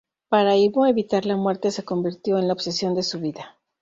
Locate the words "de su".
2.95-3.19